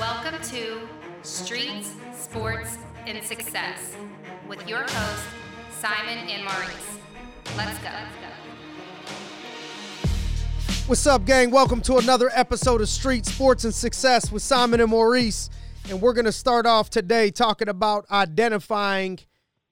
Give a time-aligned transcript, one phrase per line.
[0.00, 0.88] Welcome to
[1.20, 3.94] Streets, Sports, and Success
[4.48, 5.26] with your hosts,
[5.78, 6.98] Simon and Maurice.
[7.54, 7.90] Let's go.
[10.86, 11.50] What's up, gang?
[11.50, 15.50] Welcome to another episode of Street Sports and Success with Simon and Maurice.
[15.90, 19.18] And we're going to start off today talking about identifying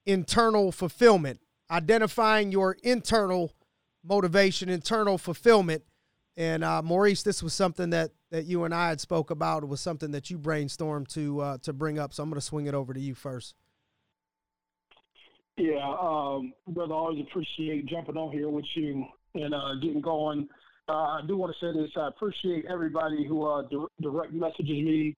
[0.04, 1.40] internal fulfillment,
[1.70, 3.54] identifying your internal
[4.04, 5.84] motivation, internal fulfillment.
[6.36, 9.66] And uh, Maurice, this was something that that you and I had spoke about.
[9.66, 12.12] Was something that you brainstormed to uh, to bring up.
[12.12, 13.54] So I'm going to swing it over to you first.
[15.56, 19.04] Yeah, um, brother, I always appreciate jumping on here with you
[19.34, 20.48] and uh, getting going.
[20.88, 21.90] Uh, I do want to say this.
[21.96, 25.16] I appreciate everybody who uh, di- direct messages me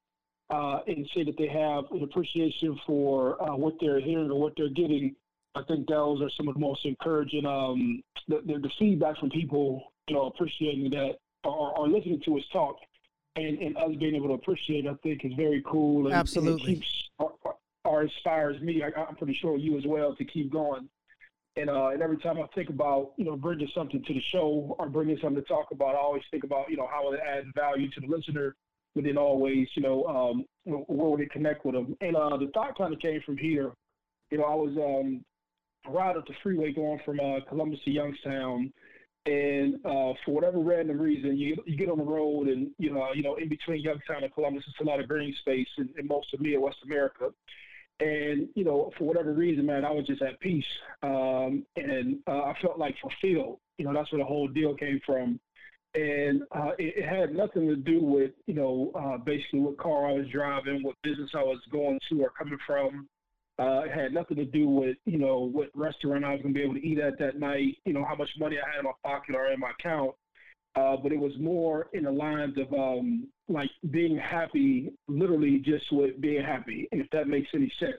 [0.49, 4.55] uh, and say that they have an appreciation for uh, what they're hearing or what
[4.57, 5.15] they're getting.
[5.55, 7.45] I think those are some of the most encouraging.
[7.45, 12.39] Um, the, the, the feedback from people, you know, appreciating that or, or listening to
[12.39, 12.77] us talk,
[13.37, 16.07] and, and us being able to appreciate, I think, is very cool.
[16.07, 16.75] And, Absolutely.
[16.75, 17.33] And keeps or,
[17.85, 18.83] or inspires me.
[18.83, 20.89] I, I'm pretty sure you as well to keep going.
[21.57, 24.77] And uh, and every time I think about you know bringing something to the show
[24.79, 27.49] or bringing something to talk about, I always think about you know how it adds
[27.57, 28.55] value to the listener,
[28.95, 31.97] but then always you know um, where would it connect with them.
[32.01, 33.73] And uh, the thought kind of came from here.
[34.31, 35.25] You know, I was um,
[35.93, 38.73] riding up the freeway going from uh, Columbus to Youngstown,
[39.31, 43.09] and uh, for whatever random reason, you you get on the road, and you know
[43.15, 46.09] you know in between Youngstown and Columbus, it's a lot of green space in, in
[46.09, 47.31] most of Mid West America.
[48.01, 50.65] And you know, for whatever reason, man, I was just at peace,
[51.03, 53.61] um, and uh, I felt like fulfilled.
[53.79, 55.39] You know, that's where the whole deal came from,
[55.95, 60.09] and uh, it, it, had nothing to do with you know uh, basically what car
[60.09, 63.09] I was driving, what business I was going to or coming from.
[63.61, 66.59] Uh, it had nothing to do with you know what restaurant I was going to
[66.59, 67.77] be able to eat at that night.
[67.85, 70.13] You know how much money I had in my pocket or in my account.
[70.77, 75.85] Uh, but it was more in the lines of um, like being happy, literally just
[75.91, 77.97] with being happy, if that makes any sense.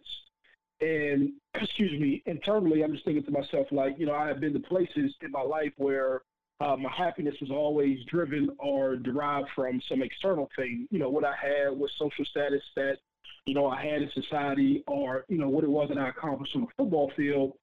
[0.80, 4.53] And excuse me, internally, I'm just thinking to myself, like, you know, I have been
[4.53, 6.22] to places in my life where
[6.62, 10.88] uh, my happiness was always driven or derived from some external thing.
[10.91, 12.97] You know, what I had was social status that,
[13.46, 16.56] you know, I had in society, or you know, what it was that I accomplished
[16.56, 17.53] on the football field,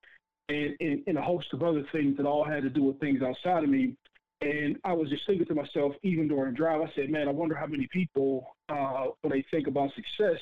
[0.49, 3.23] and, and, and a host of other things that all had to do with things
[3.23, 3.95] outside of me.
[4.41, 7.57] And I was just thinking to myself, even during drive, I said, man, I wonder
[7.57, 10.41] how many people, uh, when they think about success,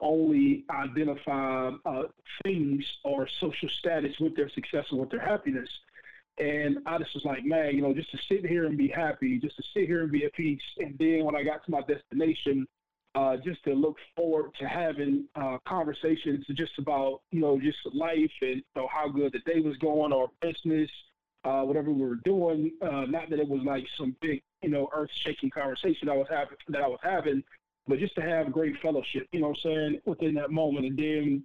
[0.00, 2.02] only identify uh,
[2.44, 5.68] things or social status with their success and with their happiness.
[6.38, 9.38] And I just was like, man, you know, just to sit here and be happy,
[9.38, 10.60] just to sit here and be at peace.
[10.78, 12.66] And then when I got to my destination,
[13.14, 18.30] uh, just to look forward to having uh, conversations just about, you know, just life
[18.40, 20.90] and you know, how good the day was going or business–
[21.44, 22.72] uh, whatever we were doing.
[22.80, 26.56] Uh, not that it was like some big, you know, earth-shaking conversation I was having
[26.68, 27.42] that I was having,
[27.86, 29.26] but just to have great fellowship.
[29.32, 31.44] You know, what I'm saying within that moment, and then,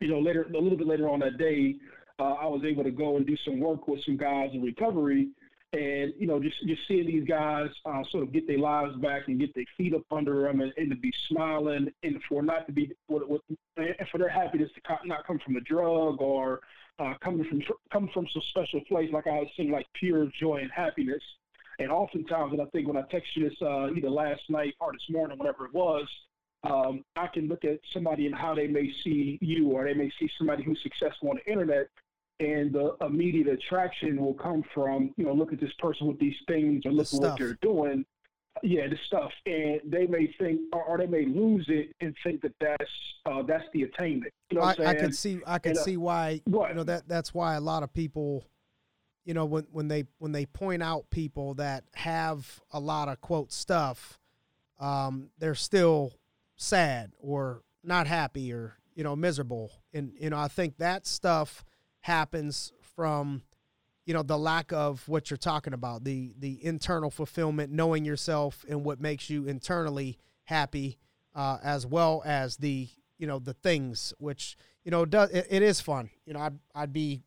[0.00, 1.76] you know, later a little bit later on that day,
[2.18, 5.28] uh, I was able to go and do some work with some guys in recovery.
[5.72, 9.28] And you know, just just seeing these guys uh, sort of get their lives back
[9.28, 12.66] and get their feet up under them, and, and to be smiling, and for not
[12.66, 13.22] to be, what,
[13.78, 16.60] and for their happiness to not come from a drug or
[16.98, 20.56] uh, coming from coming from some special place, like I was saying, like pure joy
[20.56, 21.22] and happiness.
[21.78, 24.92] And oftentimes, and I think when I text you this uh, either last night or
[24.92, 26.06] this morning, whatever it was,
[26.64, 30.10] um, I can look at somebody and how they may see you, or they may
[30.20, 31.88] see somebody who's successful on the internet,
[32.42, 36.34] and the immediate attraction will come from, you know, look at this person with these
[36.48, 38.04] things, or look at what they're doing,
[38.62, 42.42] yeah, the stuff, and they may think, or, or, they may lose it and think
[42.42, 42.90] that that's
[43.26, 44.32] uh, that's the attainment.
[44.50, 46.40] You know, I, I can see, I can and, uh, see why.
[46.44, 46.70] What?
[46.70, 48.44] You know that that's why a lot of people,
[49.24, 53.20] you know, when when they when they point out people that have a lot of
[53.20, 54.18] quote stuff,
[54.80, 56.12] um, they're still
[56.56, 61.64] sad or not happy or you know miserable, and you know I think that stuff
[62.02, 63.42] happens from
[64.04, 68.64] you know the lack of what you're talking about the the internal fulfillment knowing yourself
[68.68, 70.98] and what makes you internally happy
[71.34, 72.88] uh, as well as the
[73.18, 76.10] you know the things which you know does it, it is fun.
[76.26, 77.22] You know I'd, I'd be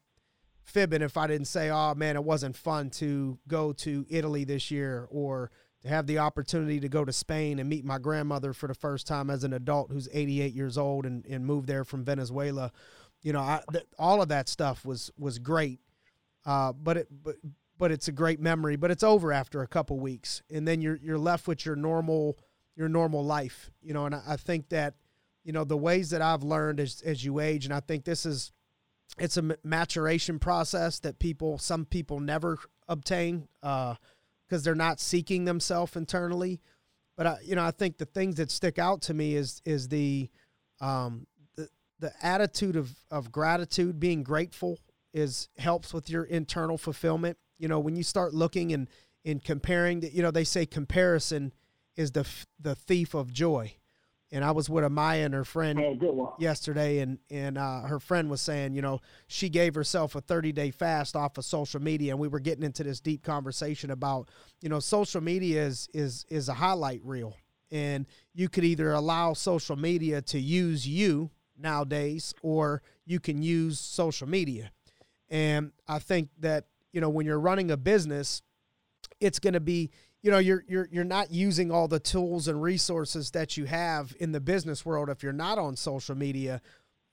[0.66, 4.72] fibbing if i didn't say oh man it wasn't fun to go to italy this
[4.72, 5.52] year or
[5.84, 9.06] to have the opportunity to go to spain and meet my grandmother for the first
[9.06, 12.72] time as an adult who's 88 years old and, and moved there from venezuela
[13.26, 15.82] you know I, th- all of that stuff was was great
[16.46, 17.36] uh, but it but
[17.78, 18.76] but it's a great memory.
[18.76, 22.38] But it's over after a couple weeks, and then you're you're left with your normal
[22.76, 23.72] your normal life.
[23.82, 24.96] You know, and I, I think that
[25.44, 28.26] you know the ways that I've learned as as you age, and I think this
[28.26, 28.52] is
[29.18, 32.58] it's a maturation process that people some people never
[32.88, 33.98] obtain because
[34.52, 36.62] uh, they're not seeking themselves internally
[37.18, 39.88] but I, you know, I think the things that stick out to me is is
[39.88, 40.30] the
[40.82, 41.28] um,
[42.00, 44.80] the attitude of of gratitude, being grateful
[45.14, 47.38] is helps with your internal fulfillment.
[47.58, 48.90] You know, when you start looking and
[49.24, 51.54] in comparing, you know, they say comparison
[51.96, 52.28] is the
[52.60, 53.76] the thief of joy.
[54.32, 58.30] And I was with Amaya and her friend oh, yesterday, and and uh, her friend
[58.30, 62.12] was saying, you know, she gave herself a 30 day fast off of social media,
[62.12, 64.30] and we were getting into this deep conversation about,
[64.62, 67.38] you know, social media is is is a highlight reel,
[67.72, 73.80] and you could either allow social media to use you nowadays, or you can use
[73.80, 74.72] social media,
[75.30, 78.42] and I think that you know when you're running a business,
[79.20, 79.92] it's going to be
[80.22, 84.16] you know you're you're you're not using all the tools and resources that you have
[84.20, 86.62] in the business world if you're not on social media.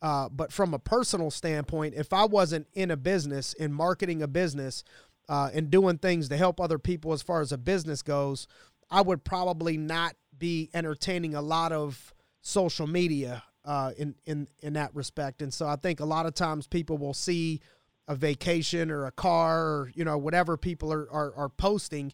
[0.01, 4.27] Uh, but from a personal standpoint if i wasn't in a business in marketing a
[4.27, 4.83] business
[5.29, 8.49] uh, and doing things to help other people as far as a business goes
[8.91, 14.73] i would probably not be entertaining a lot of social media uh, in in in
[14.73, 17.61] that respect and so i think a lot of times people will see
[18.09, 22.13] a vacation or a car or you know whatever people are, are, are posting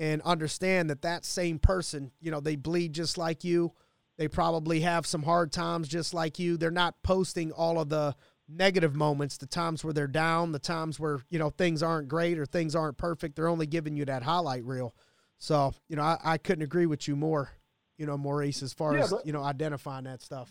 [0.00, 3.70] and understand that that same person, you know, they bleed just like you.
[4.16, 6.56] They probably have some hard times just like you.
[6.56, 8.16] They're not posting all of the
[8.48, 12.38] negative moments, the times where they're down, the times where, you know, things aren't great
[12.38, 13.36] or things aren't perfect.
[13.36, 14.94] They're only giving you that highlight reel.
[15.36, 17.50] So, you know, I, I couldn't agree with you more,
[17.98, 20.50] you know, Maurice, as far yeah, as, you know, identifying that stuff.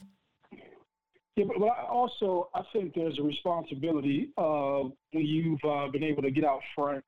[1.40, 6.04] Yeah, but, but I also I think there's a responsibility uh, when you've uh, been
[6.04, 7.02] able to get out front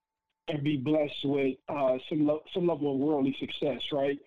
[0.48, 4.18] and be blessed with uh, some lo- some level of worldly success, right?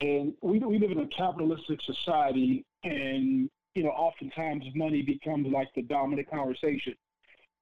[0.00, 5.74] And we we live in a capitalistic society, and you know, oftentimes money becomes like
[5.74, 6.94] the dominant conversation.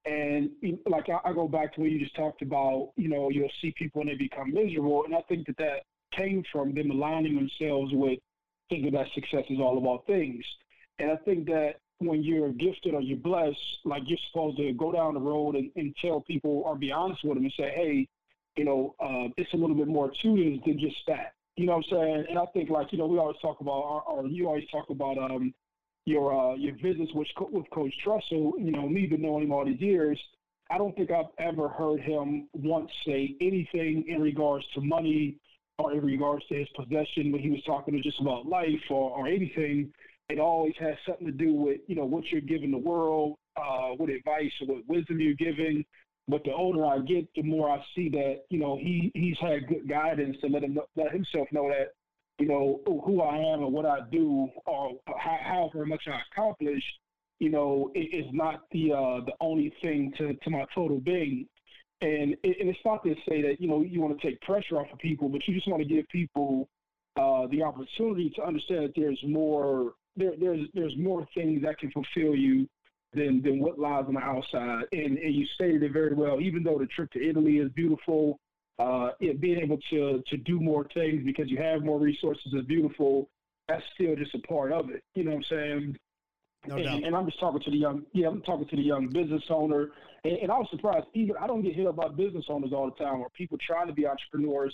[0.05, 0.51] And
[0.85, 3.73] like I, I go back to what you just talked about, you know, you'll see
[3.75, 5.79] people and they become miserable, and I think that that
[6.15, 8.19] came from them aligning themselves with
[8.69, 10.45] thinking that success is all about things.
[10.99, 14.91] And I think that when you're gifted or you're blessed, like you're supposed to go
[14.91, 18.07] down the road and, and tell people or be honest with them and say, hey,
[18.55, 21.33] you know, uh, it's a little bit more to than just that.
[21.55, 22.25] You know what I'm saying?
[22.29, 25.17] And I think like, you know, we always talk about, or, you always talk about
[25.17, 25.53] um,
[26.05, 29.65] your uh, your visits with, with Coach Tressel, you know, me been knowing him all
[29.65, 30.19] these years,
[30.69, 35.37] I don't think I've ever heard him once say anything in regards to money
[35.77, 39.11] or in regards to his possession when he was talking to just about life or,
[39.11, 39.91] or anything
[40.29, 43.89] it always has something to do with you know what you're giving the world, uh,
[43.97, 45.85] what advice or what wisdom you're giving.
[46.27, 49.67] But the older I get, the more I see that you know he he's had
[49.67, 51.93] good guidance to let him let himself know that
[52.39, 56.83] you know who I am and what I do or how, however much I accomplish.
[57.39, 61.47] You know, it is not the uh, the only thing to, to my total being.
[61.99, 64.77] And, it, and it's not to say that you know you want to take pressure
[64.77, 66.67] off of people, but you just want to give people
[67.15, 71.91] uh, the opportunity to understand that there's more there, there's there's more things that can
[71.91, 72.67] fulfill you
[73.13, 74.83] than than what lies on the outside.
[74.91, 76.41] And and you stated it very well.
[76.41, 78.39] Even though the trip to Italy is beautiful,
[78.79, 82.65] uh, it, being able to to do more things because you have more resources is
[82.65, 83.29] beautiful.
[83.67, 85.03] That's still just a part of it.
[85.15, 85.97] You know what I'm saying?
[86.67, 87.03] No and, doubt.
[87.03, 88.03] and I'm just talking to the young.
[88.13, 89.89] Yeah, I'm talking to the young business owner.
[90.23, 91.05] And, and I was surprised.
[91.13, 93.87] Even I don't get hit up by business owners all the time or people trying
[93.87, 94.73] to be entrepreneurs.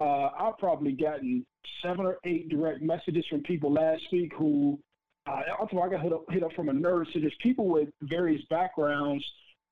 [0.00, 1.44] Uh, I've probably gotten
[1.82, 4.78] seven or eight direct messages from people last week who
[5.26, 7.08] uh, also I got hit up, hit up from a nurse.
[7.12, 9.24] So there's people with various backgrounds,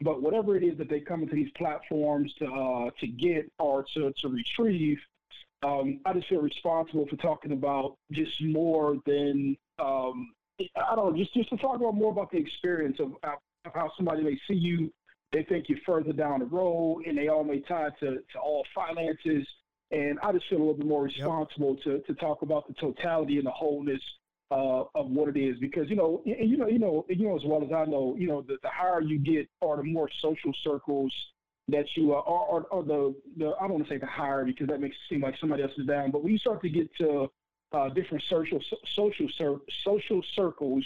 [0.02, 3.84] but whatever it is that they come into these platforms to uh, to get or
[3.94, 4.98] to to retrieve,
[5.62, 11.16] um, I just feel responsible for talking about just more than um, I don't know,
[11.16, 14.54] just just to talk about more about the experience of, of how somebody may see
[14.54, 14.92] you.
[15.32, 18.64] They think you're further down the road, and they all may tie to, to all
[18.74, 19.46] finances.
[19.90, 22.04] And I just feel a little bit more responsible yep.
[22.04, 24.02] to, to talk about the totality and the wholeness
[24.50, 27.36] uh, of what it is because you know and you know you know you know
[27.36, 30.08] as well as I know you know the, the higher you get or the more
[30.20, 31.12] social circles
[31.68, 34.44] that you are or, or, or the the I don't want to say the higher
[34.44, 36.70] because that makes it seem like somebody else is down but when you start to
[36.70, 37.30] get to
[37.72, 38.58] uh, different social
[38.94, 39.28] social
[39.84, 40.84] social circles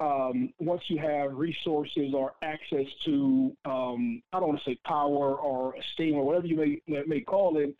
[0.00, 5.34] um, once you have resources or access to um, I don't want to say power
[5.34, 7.74] or esteem or whatever you may may call it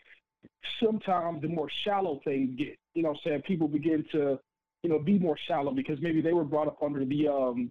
[0.81, 3.43] sometimes the more shallow things get you know I'm saying?
[3.43, 4.39] People begin to
[4.83, 7.71] you know, be more shallow because maybe they were brought up under the um,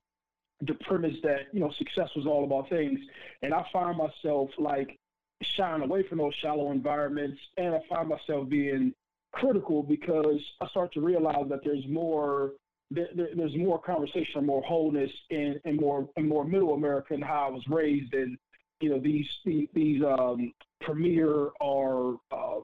[0.62, 3.00] the premise that you know success was all about things,
[3.42, 4.98] and I find myself like
[5.42, 8.94] shying away from those shallow environments, and I find myself being
[9.34, 12.52] critical because I start to realize that there's more
[12.92, 17.48] there, there's more conversation, more wholeness, and, and more and more middle America and how
[17.48, 18.38] I was raised, and
[18.80, 22.60] you know these, these um, premier or uh,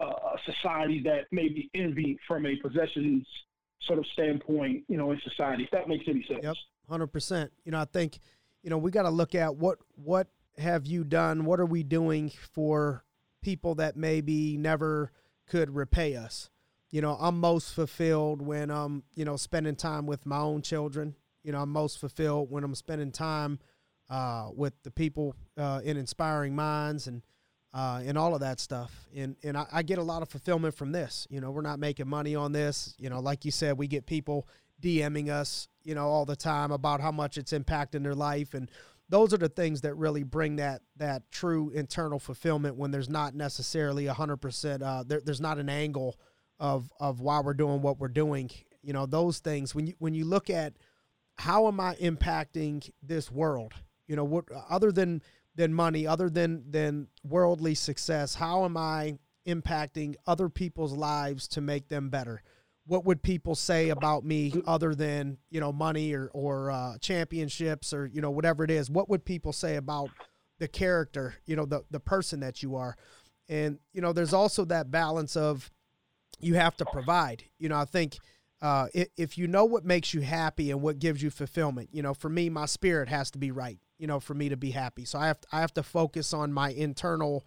[0.00, 3.26] a, a society that maybe envy from a possessions
[3.82, 5.64] sort of standpoint, you know, in society.
[5.64, 6.40] If that makes any sense.
[6.42, 6.56] Yep,
[6.88, 7.52] hundred percent.
[7.64, 8.18] You know, I think,
[8.62, 11.44] you know, we got to look at what what have you done?
[11.44, 13.04] What are we doing for
[13.42, 15.12] people that maybe never
[15.46, 16.50] could repay us?
[16.90, 21.14] You know, I'm most fulfilled when I'm, you know, spending time with my own children.
[21.44, 23.58] You know, I'm most fulfilled when I'm spending time
[24.10, 27.22] uh, with the people uh, in inspiring minds and
[27.74, 29.08] uh, and all of that stuff.
[29.14, 31.26] And and I, I, get a lot of fulfillment from this.
[31.30, 32.94] You know, we're not making money on this.
[32.98, 34.48] You know, like you said, we get people
[34.80, 38.70] DMing us, you know, all the time about how much it's impacting their life, and
[39.08, 43.34] those are the things that really bring that that true internal fulfillment when there's not
[43.34, 44.82] necessarily a hundred percent.
[44.82, 46.18] Uh, there, there's not an angle
[46.58, 48.50] of of why we're doing what we're doing.
[48.82, 50.74] You know, those things when you when you look at
[51.36, 53.74] how am I impacting this world?
[54.06, 55.22] You know, what other than
[55.58, 61.60] than money, other than than worldly success, how am I impacting other people's lives to
[61.60, 62.42] make them better?
[62.86, 67.92] What would people say about me other than you know money or or uh, championships
[67.92, 68.88] or you know whatever it is?
[68.88, 70.10] What would people say about
[70.60, 72.96] the character, you know, the the person that you are?
[73.48, 75.72] And you know, there's also that balance of
[76.38, 77.42] you have to provide.
[77.58, 78.16] You know, I think
[78.62, 82.14] uh, if you know what makes you happy and what gives you fulfillment, you know,
[82.14, 85.04] for me, my spirit has to be right you know, for me to be happy.
[85.04, 87.44] So I have to, I have to focus on my internal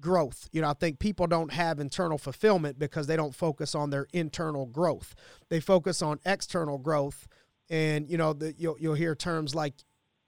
[0.00, 0.48] growth.
[0.52, 4.06] You know, I think people don't have internal fulfillment because they don't focus on their
[4.12, 5.14] internal growth.
[5.48, 7.26] They focus on external growth,
[7.68, 9.74] and you know, the, you'll you'll hear terms like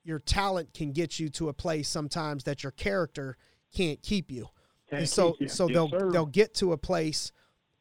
[0.03, 3.37] your talent can get you to a place sometimes that your character
[3.75, 4.49] can't keep you.
[4.89, 5.49] Can't and so you.
[5.49, 6.11] so yes, they'll sir.
[6.11, 7.33] they'll get to a place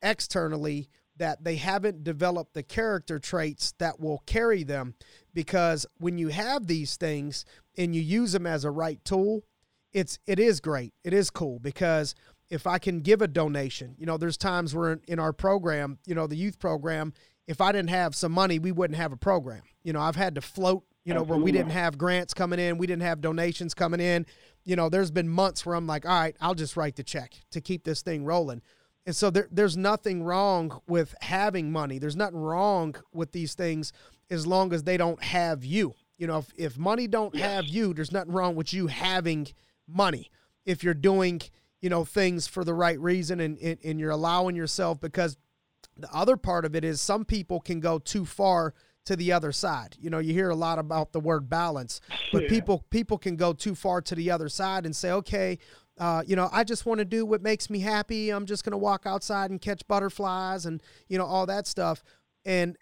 [0.01, 4.95] externally that they haven't developed the character traits that will carry them
[5.33, 7.45] because when you have these things
[7.77, 9.43] and you use them as a right tool
[9.93, 10.93] it's it is great.
[11.03, 12.15] It is cool because
[12.49, 15.99] if i can give a donation you know there's times where in, in our program
[16.07, 17.13] you know the youth program
[17.47, 19.61] if i didn't have some money we wouldn't have a program.
[19.83, 22.77] You know i've had to float you know where we didn't have grants coming in
[22.77, 24.25] we didn't have donations coming in.
[24.65, 27.35] You know there's been months where i'm like all right i'll just write the check
[27.51, 28.61] to keep this thing rolling
[29.05, 31.99] and so there, there's nothing wrong with having money.
[31.99, 33.91] There's nothing wrong with these things
[34.29, 35.95] as long as they don't have you.
[36.17, 37.43] You know, if, if money don't yes.
[37.43, 39.47] have you, there's nothing wrong with you having
[39.87, 40.29] money.
[40.65, 41.41] If you're doing,
[41.81, 45.37] you know, things for the right reason and, and, and you're allowing yourself because
[45.97, 48.73] the other part of it is some people can go too far
[49.05, 49.95] to the other side.
[49.99, 51.99] You know, you hear a lot about the word balance,
[52.31, 52.49] but yeah.
[52.49, 55.57] people people can go too far to the other side and say, okay,
[55.99, 58.29] uh, you know, I just want to do what makes me happy.
[58.29, 62.03] I'm just going to walk outside and catch butterflies and, you know, all that stuff.
[62.45, 62.77] And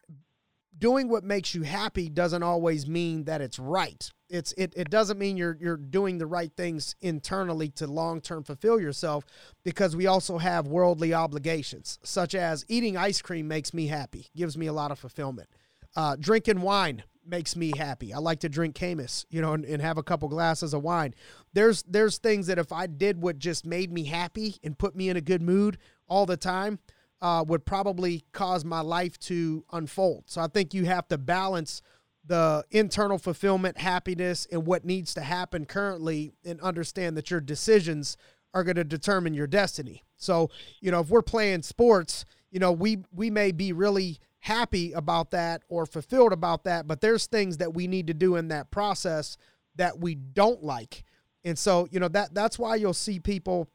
[0.78, 4.12] doing what makes you happy doesn't always mean that it's right.
[4.30, 8.44] It's it, it doesn't mean you're you're doing the right things internally to long term
[8.44, 9.26] fulfill yourself
[9.64, 14.58] because we also have worldly obligations, such as eating ice cream makes me happy, gives
[14.58, 15.50] me a lot of fulfillment.
[15.96, 18.14] Uh, drinking wine makes me happy.
[18.14, 21.14] I like to drink Caymus, you know, and, and, have a couple glasses of wine.
[21.54, 25.10] There's there's things that if I did what just made me happy and put me
[25.10, 26.80] in a good mood all the time,
[27.22, 30.24] uh, would probably cause my life to unfold.
[30.28, 31.82] So I think you have to balance
[32.26, 38.18] the internal fulfillment, happiness, and what needs to happen currently, and understand that your decisions
[38.54, 40.04] are going to determine your destiny.
[40.18, 40.50] So
[40.82, 45.32] you know, if we're playing sports, you know, we we may be really happy about
[45.32, 48.72] that or fulfilled about that, but there's things that we need to do in that
[48.72, 49.38] process
[49.76, 51.04] that we don't like.
[51.44, 53.70] And so, you know, that that's why you'll see people,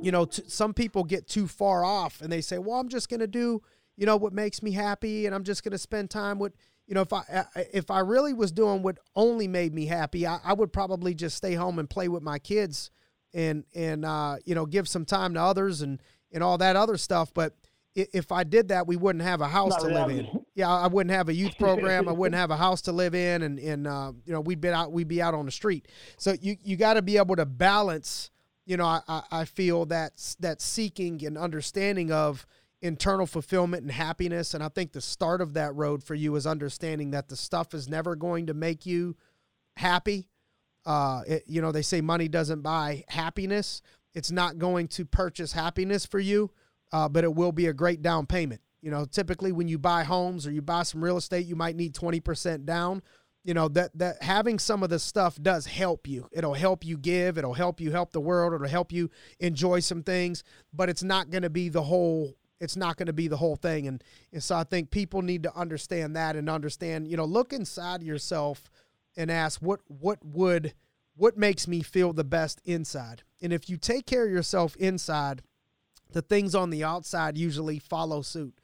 [0.00, 3.08] you know, t- some people get too far off and they say, "Well, I'm just
[3.08, 3.62] going to do,
[3.96, 6.52] you know, what makes me happy and I'm just going to spend time with
[6.86, 10.38] you know, if I if I really was doing what only made me happy, I,
[10.44, 12.90] I would probably just stay home and play with my kids
[13.34, 16.00] and and uh, you know give some time to others and
[16.32, 17.34] and all that other stuff.
[17.34, 17.54] But
[17.96, 20.28] if I did that, we wouldn't have a house Not to live in.
[20.54, 22.08] Yeah, I wouldn't have a youth program.
[22.08, 24.70] I wouldn't have a house to live in, and and uh, you know we'd be
[24.70, 25.86] out we'd be out on the street.
[26.16, 28.30] So you you got to be able to balance.
[28.64, 32.46] You know, I I feel that that seeking and understanding of
[32.80, 36.46] internal fulfillment and happiness, and I think the start of that road for you is
[36.46, 39.14] understanding that the stuff is never going to make you
[39.76, 40.30] happy.
[40.86, 43.82] Uh, it, you know, they say money doesn't buy happiness.
[44.14, 46.50] It's not going to purchase happiness for you
[46.92, 48.60] uh, but it will be a great down payment.
[48.82, 51.76] You know, typically when you buy homes or you buy some real estate, you might
[51.76, 53.02] need 20% down.
[53.42, 56.28] You know, that that having some of this stuff does help you.
[56.32, 60.02] It'll help you give, it'll help you help the world, it'll help you enjoy some
[60.02, 63.36] things, but it's not going to be the whole it's not going to be the
[63.36, 64.02] whole thing and
[64.32, 68.02] and so I think people need to understand that and understand, you know, look inside
[68.02, 68.68] yourself
[69.16, 70.74] and ask what what would
[71.16, 73.22] what makes me feel the best inside.
[73.40, 75.42] And if you take care of yourself inside,
[76.12, 78.60] the things on the outside usually follow suit.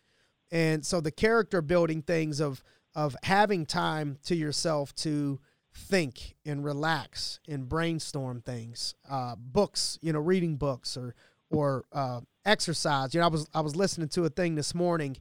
[0.50, 2.62] And so the character building things of
[2.94, 5.40] of having time to yourself to
[5.74, 11.14] think and relax and brainstorm things, uh, books, you know, reading books or
[11.50, 13.14] or uh, exercise.
[13.14, 15.16] You know, I was I was listening to a thing this morning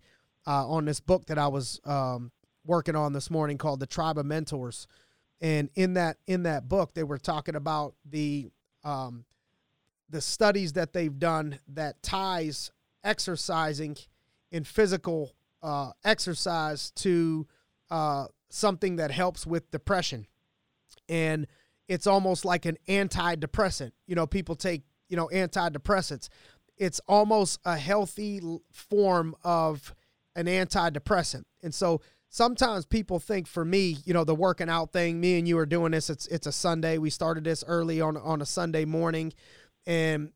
[0.46, 2.32] uh, on this book that I was um,
[2.66, 4.88] working on this morning called The Tribe of Mentors,
[5.40, 8.50] and in that in that book they were talking about the
[8.84, 9.26] um,
[10.12, 12.72] the studies that they've done that ties
[13.04, 13.98] exercising
[14.52, 15.32] in physical
[15.64, 17.48] uh, exercise to
[17.90, 20.28] uh, something that helps with depression,
[21.08, 21.48] and
[21.88, 23.92] it's almost like an antidepressant.
[24.08, 26.30] You know, people take you know antidepressants.
[26.78, 28.42] It's almost a healthy
[28.72, 29.94] form of
[30.36, 32.02] an antidepressant, and so
[32.32, 35.20] sometimes people think for me, you know, the working out thing.
[35.20, 36.10] Me and you are doing this.
[36.10, 36.98] It's it's a Sunday.
[36.98, 39.34] We started this early on on a Sunday morning,
[39.86, 40.32] and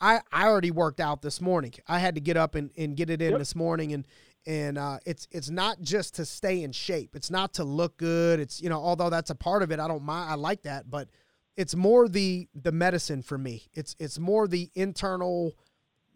[0.00, 1.72] I I already worked out this morning.
[1.86, 3.38] I had to get up and, and get it in yep.
[3.38, 4.06] this morning, and
[4.46, 7.16] and uh, it's it's not just to stay in shape.
[7.16, 8.40] It's not to look good.
[8.40, 9.80] It's you know, although that's a part of it.
[9.80, 10.30] I don't mind.
[10.30, 11.08] I like that, but
[11.56, 13.64] it's more the the medicine for me.
[13.72, 15.56] It's it's more the internal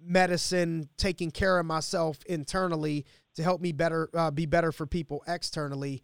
[0.02, 3.04] medicine, taking care of myself internally
[3.35, 6.02] to help me better uh, be better for people externally.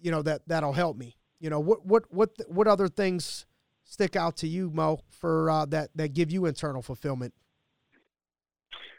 [0.00, 1.16] You know that that'll help me.
[1.38, 3.46] You know what what what what other things
[3.92, 7.34] stick out to you, Mo, for uh, that that give you internal fulfillment?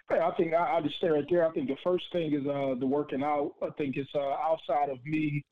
[0.10, 1.48] I think I, I just stay right there.
[1.48, 3.54] I think the first thing is uh, the working out.
[3.64, 5.44] I think it's uh, outside of me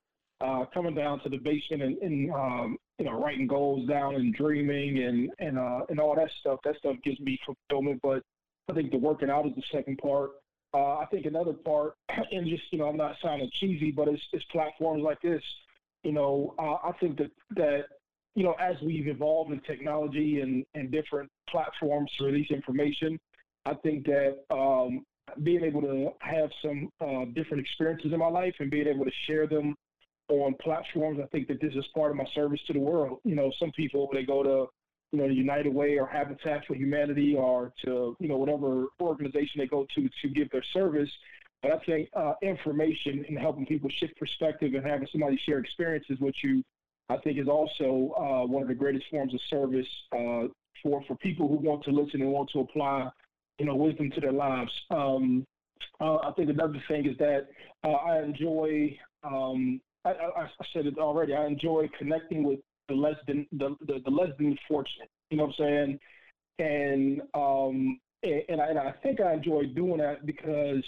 [0.42, 4.34] uh, coming down to the basement and, and um, you know writing goals down and
[4.36, 6.60] dreaming and and uh, and all that stuff.
[6.64, 8.00] That stuff gives me fulfillment.
[8.04, 8.22] But
[8.70, 10.32] I think the working out is the second part.
[10.74, 11.96] Uh, I think another part,
[12.32, 15.42] and just you know, I'm not sounding cheesy, but it's, it's platforms like this.
[16.04, 17.86] You know, uh, I think that that
[18.36, 23.20] you know, as we've evolved in technology and and different platforms to release information,
[23.66, 25.06] I think that um,
[25.44, 29.12] being able to have some uh, different experiences in my life and being able to
[29.28, 29.76] share them
[30.30, 33.20] on platforms, I think that this is part of my service to the world.
[33.24, 34.68] You know, some people they go to
[35.12, 39.68] you know, United Way or Habitat for Humanity or to, you know, whatever organization they
[39.68, 41.10] go to to give their service.
[41.62, 46.18] But I think uh, information and helping people shift perspective and having somebody share experiences
[46.20, 46.64] with you,
[47.12, 50.48] I think is also uh, one of the greatest forms of service uh,
[50.82, 53.10] for, for people who want to listen and want to apply,
[53.60, 54.72] you know, wisdom to their lives.
[54.90, 55.46] Um,
[56.00, 57.48] uh, I think another thing is that
[57.84, 62.96] uh, I enjoy, um, I, I, I said it already, I enjoy connecting with the
[62.96, 65.10] less than the, the, the less than fortunate.
[65.30, 66.00] You know what I'm saying?
[66.60, 70.84] And um and, and I, and I think I enjoy doing that because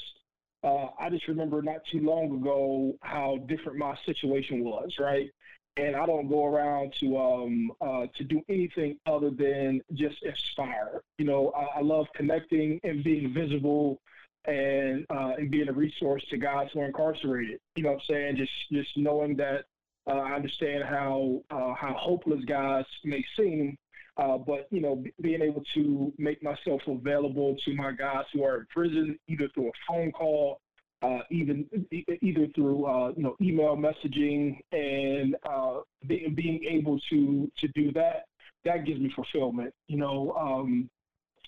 [0.63, 5.29] uh, I just remember not too long ago how different my situation was, right?
[5.75, 11.01] And I don't go around to um, uh, to do anything other than just inspire.
[11.17, 13.99] You know, I, I love connecting and being visible
[14.45, 17.59] and uh, and being a resource to guys who are incarcerated.
[17.75, 18.35] You know what I'm saying?
[18.35, 19.65] Just just knowing that
[20.07, 23.77] uh, I understand how uh, how hopeless guys may seem,
[24.17, 28.43] uh, but you know, b- being able to make myself available to my guys who
[28.43, 30.59] are in prison, either through a phone call,
[31.03, 36.99] uh, even e- either through uh, you know email messaging, and uh, be- being able
[37.09, 38.25] to to do that,
[38.65, 39.73] that gives me fulfillment.
[39.87, 40.89] You know, um,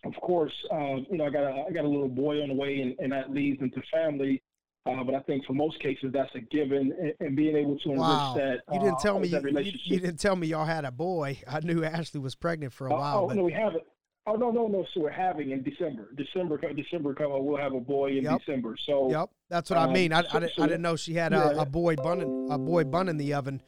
[0.03, 2.81] of course, you know, I got a, I got a little boy on the way,
[2.81, 4.41] and, and that leads into family.
[4.87, 7.89] Uh, but I think for most cases that's a given, and, and being able to
[7.89, 8.33] enrich wow.
[8.35, 8.61] that.
[8.71, 11.39] You didn't uh, tell me you, you, you, didn't tell me y'all had a boy.
[11.47, 13.17] I knew Ashley was pregnant for a uh, while.
[13.23, 13.35] Oh but...
[13.35, 13.83] no, we haven't.
[14.27, 14.85] Oh no, no, no.
[14.93, 16.09] So we're having in December.
[16.15, 17.45] December, December come.
[17.45, 18.39] We'll have a boy in yep.
[18.39, 18.75] December.
[18.85, 20.13] So yep, that's what um, I mean.
[20.13, 21.51] I, I, so, I, didn't know she had yeah.
[21.51, 23.61] a, a, boy bun in, a boy bun in the oven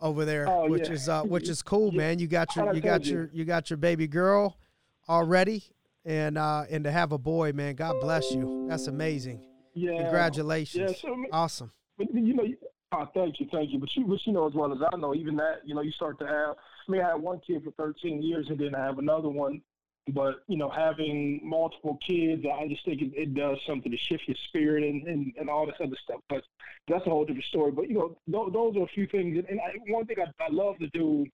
[0.00, 0.94] over there, oh, which yeah.
[0.94, 1.98] is uh, which is cool, yeah.
[1.98, 2.18] man.
[2.20, 4.56] You got your you got your you got your baby girl
[5.08, 5.64] already,
[6.04, 7.74] and uh, and to have a boy, man.
[7.74, 8.66] God bless you.
[8.68, 9.44] That's amazing.
[9.74, 10.02] Yeah.
[10.02, 10.92] Congratulations.
[10.92, 11.72] Yeah, so, I mean, awesome.
[11.98, 12.44] But you know,
[12.92, 13.78] oh, thank you, thank you.
[13.78, 15.92] But you, but you know as well as I know, even that, you know, you
[15.92, 16.56] start to have.
[16.88, 19.60] I mean, I had one kid for 13 years, and then I have another one.
[20.08, 24.24] But you know, having multiple kids, I just think it, it does something to shift
[24.28, 26.20] your spirit and, and, and all this other stuff.
[26.28, 26.44] But
[26.88, 27.72] that's a whole different story.
[27.72, 29.44] But you know, th- those are a few things.
[29.48, 31.26] And I, one thing I, I love to do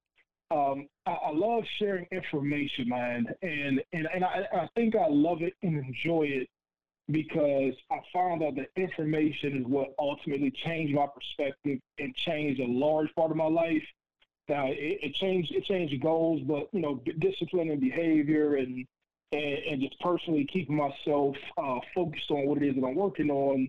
[0.52, 5.40] um, I, I, love sharing information, man, and and and I, I, think I love
[5.40, 6.48] it and enjoy it
[7.10, 12.66] because I found out that information is what ultimately changed my perspective and changed a
[12.66, 13.82] large part of my life.
[14.48, 18.86] Now it, it changed it changed goals, but you know discipline and behavior and
[19.32, 23.30] and, and just personally keeping myself uh, focused on what it is that I'm working
[23.30, 23.68] on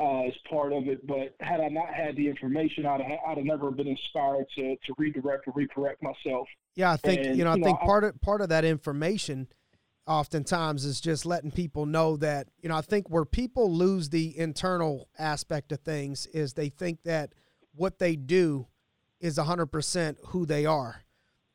[0.00, 1.06] uh, is part of it.
[1.06, 4.76] But had I not had the information, I'd have, I'd have never been inspired to
[4.76, 6.48] to redirect or recorrect myself.
[6.74, 8.64] Yeah, I think and, you know I you think know, part of part of that
[8.64, 9.48] information
[10.06, 14.36] oftentimes is just letting people know that you know I think where people lose the
[14.38, 17.32] internal aspect of things is they think that
[17.74, 18.66] what they do
[19.20, 21.02] is 100% who they are.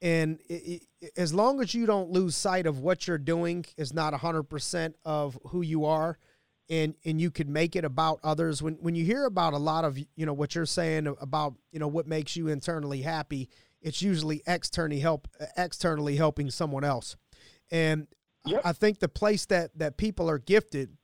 [0.01, 3.93] And it, it, as long as you don't lose sight of what you're doing is
[3.93, 6.17] not 100% of who you are.
[6.71, 8.61] And and you could make it about others.
[8.61, 11.79] When when you hear about a lot of you know what you're saying about you
[11.79, 13.49] know what makes you internally happy
[13.81, 17.15] it's usually externally help externally helping someone else.
[17.71, 18.05] And
[18.45, 18.61] yep.
[18.63, 20.95] i think the place that that people are gifted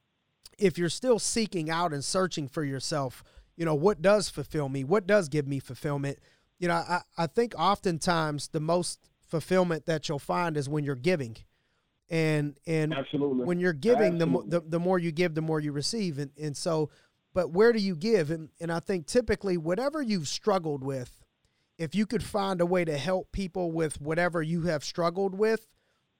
[0.59, 3.23] if you're still seeking out and searching for yourself
[3.55, 4.83] you know what does fulfill me?
[4.83, 6.19] What does give me fulfillment
[6.59, 10.95] you know i, I think oftentimes the most fulfillment that you'll find is when you're
[10.95, 11.37] giving.
[12.09, 13.45] And and Absolutely.
[13.45, 16.19] when you're giving the, the the more you give the more you receive.
[16.19, 16.89] And and so
[17.33, 18.29] but where do you give?
[18.29, 21.23] And and I think typically whatever you've struggled with
[21.77, 25.67] if you could find a way to help people with whatever you have struggled with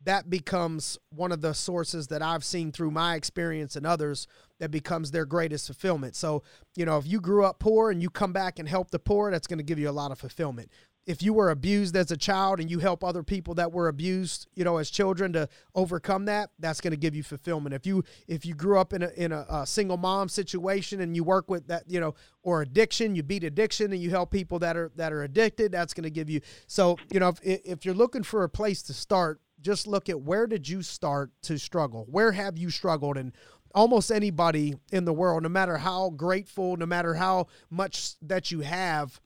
[0.03, 4.27] that becomes one of the sources that I've seen through my experience and others
[4.59, 6.15] that becomes their greatest fulfillment.
[6.15, 6.43] So,
[6.75, 9.31] you know, if you grew up poor and you come back and help the poor,
[9.31, 10.69] that's going to give you a lot of fulfillment
[11.05, 14.47] if you were abused as a child and you help other people that were abused,
[14.55, 17.75] you know, as children to overcome that, that's going to give you fulfillment.
[17.75, 21.15] If you if you grew up in a in a, a, single mom situation and
[21.15, 24.59] you work with that, you know, or addiction, you beat addiction and you help people
[24.59, 26.41] that are that are addicted, that's going to give you.
[26.67, 30.21] So, you know, if if you're looking for a place to start, just look at
[30.21, 32.05] where did you start to struggle?
[32.09, 33.31] Where have you struggled and
[33.73, 38.61] almost anybody in the world, no matter how grateful, no matter how much that you
[38.61, 39.19] have,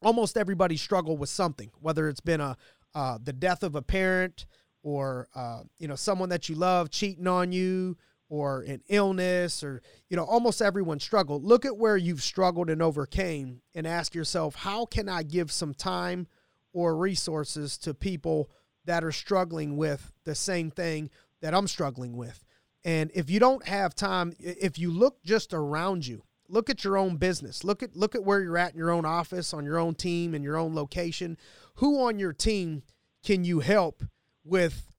[0.00, 2.56] almost everybody struggle with something, whether it's been a
[2.94, 4.46] uh, the death of a parent
[4.82, 7.96] or uh, you know someone that you love cheating on you
[8.28, 12.82] or an illness or you know almost everyone struggled look at where you've struggled and
[12.82, 16.26] overcame and ask yourself how can i give some time
[16.72, 18.50] or resources to people
[18.84, 22.44] that are struggling with the same thing that i'm struggling with
[22.84, 26.96] and if you don't have time if you look just around you look at your
[26.96, 27.64] own business.
[27.64, 30.34] Look at look at where you're at in your own office, on your own team,
[30.34, 31.36] in your own location.
[31.76, 32.82] Who on your team
[33.24, 34.04] can you help
[34.44, 34.92] with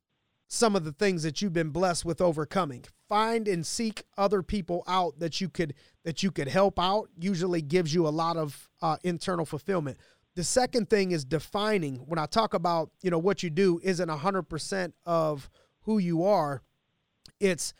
[0.47, 2.83] some of the things that you've been blessed with overcoming?
[3.07, 7.09] Find and seek other people out that you could that you could help out.
[7.17, 9.97] Usually gives you a lot of uh, internal fulfillment.
[10.35, 11.97] The second thing is defining.
[11.97, 15.49] When I talk about you know what you do isn't hundred percent of
[15.81, 16.61] who you are.
[17.39, 17.73] It's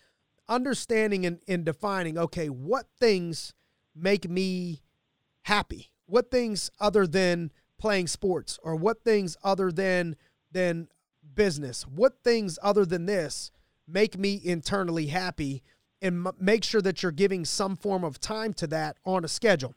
[0.48, 2.18] understanding and, and defining.
[2.18, 3.54] Okay, what things
[3.96, 4.82] make me
[5.44, 5.92] happy?
[6.06, 10.16] What things other than playing sports or what things other than
[10.52, 10.90] than
[11.34, 11.84] business?
[11.84, 13.52] What things other than this
[13.88, 15.64] make me internally happy
[16.02, 19.74] and make sure that you're giving some form of time to that on a schedule.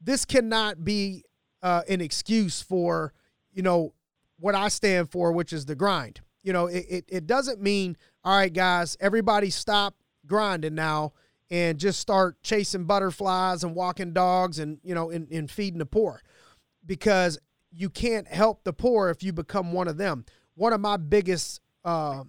[0.00, 1.24] This cannot be
[1.64, 3.12] uh, an excuse for,
[3.52, 3.94] you know,
[4.38, 6.20] what I stand for, which is the grind.
[6.42, 9.96] You know, it, it, it doesn't mean, all right, guys, everybody stop
[10.26, 11.14] grinding now
[11.50, 15.86] and just start chasing butterflies and walking dogs and you know and, and feeding the
[15.86, 16.20] poor.
[16.84, 17.38] Because
[17.72, 20.26] you can't help the poor if you become one of them.
[20.54, 22.24] One of my biggest uh,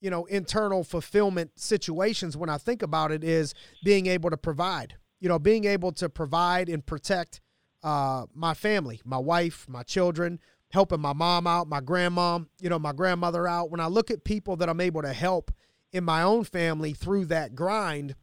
[0.00, 4.94] you know internal fulfillment situations when i think about it is being able to provide.
[5.20, 7.40] You know being able to provide and protect
[7.88, 10.38] uh, my family my wife my children
[10.70, 13.70] helping my mom out my grandma, you know my grandmother out.
[13.70, 15.50] When i look at people that i'm able to help
[15.90, 18.14] in my own family through that grind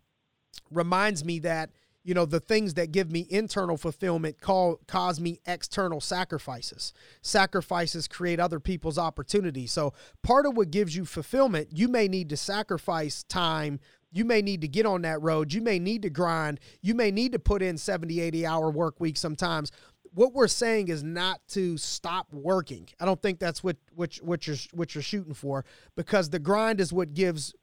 [0.70, 1.72] reminds me that
[2.04, 6.94] you know the things that give me internal fulfillment call cause me external sacrifices.
[7.24, 9.72] Sacrifices create other people's opportunities.
[9.72, 13.80] So part of what gives you fulfillment you may need to sacrifice time
[14.16, 17.12] you may need to get on that road you may need to grind you may
[17.12, 19.72] need to put in 70 80 hour work week sometimes
[20.16, 22.88] what we're saying is not to stop working.
[23.00, 26.80] I don't think that's what what what you're what you're shooting for because the grind
[26.80, 27.54] is what gives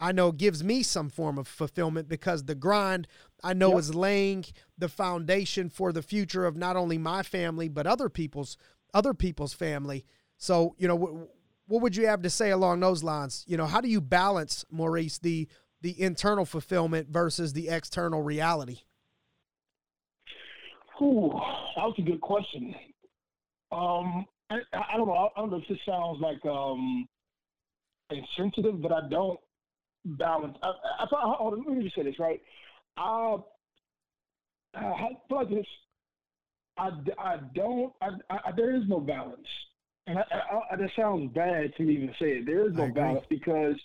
[0.00, 3.06] I know gives me some form of fulfillment because the grind
[3.44, 3.78] I know yep.
[3.78, 4.44] is laying
[4.76, 8.56] the foundation for the future of not only my family but other people's
[8.92, 10.04] other people's family.
[10.36, 11.28] So, you know,
[11.66, 13.44] what would you have to say along those lines?
[13.46, 15.48] You know, how do you balance Maurice the
[15.82, 18.80] the internal fulfillment versus the external reality?
[21.02, 21.30] Ooh,
[21.76, 22.74] that was a good question.
[23.72, 25.30] Um, I, I, don't know.
[25.34, 27.08] I don't know if this sounds like um,
[28.10, 29.38] insensitive, but I don't
[30.04, 30.56] balance.
[30.62, 32.40] I, I, I, hold on, let me just say this right.
[32.96, 33.36] I,
[34.74, 35.66] I feel like this.
[36.76, 37.92] I, I don't.
[38.02, 39.46] I, I, there is no balance,
[40.06, 40.22] and I,
[40.72, 42.46] I, that sounds bad to even say it.
[42.46, 43.76] There is no balance because